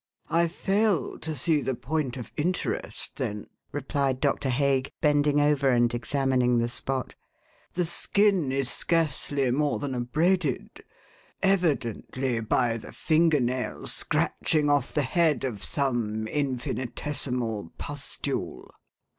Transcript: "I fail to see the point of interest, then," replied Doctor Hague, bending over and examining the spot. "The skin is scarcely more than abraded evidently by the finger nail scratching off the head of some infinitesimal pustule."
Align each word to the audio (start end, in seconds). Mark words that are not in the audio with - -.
"I 0.31 0.47
fail 0.47 1.19
to 1.19 1.35
see 1.35 1.61
the 1.61 1.75
point 1.75 2.17
of 2.17 2.31
interest, 2.35 3.17
then," 3.17 3.45
replied 3.71 4.19
Doctor 4.19 4.49
Hague, 4.49 4.89
bending 4.99 5.39
over 5.39 5.69
and 5.69 5.93
examining 5.93 6.57
the 6.57 6.69
spot. 6.69 7.13
"The 7.75 7.85
skin 7.85 8.51
is 8.51 8.67
scarcely 8.67 9.51
more 9.51 9.77
than 9.77 9.93
abraded 9.93 10.83
evidently 11.43 12.39
by 12.39 12.77
the 12.77 12.91
finger 12.91 13.39
nail 13.39 13.85
scratching 13.85 14.71
off 14.71 14.91
the 14.91 15.03
head 15.03 15.43
of 15.43 15.61
some 15.61 16.25
infinitesimal 16.29 17.71
pustule." 17.77 18.71